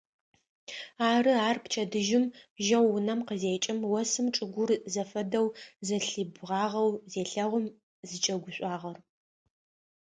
[1.11, 2.25] Ары ар пчэдыжьым
[2.65, 5.47] жьэу унэм къызекӏым осым чӏыгур зэфэдэу
[5.87, 7.65] зэлъибгъагъэу зелъэгъум
[8.07, 8.97] зыкӏэгушӏуагъэр.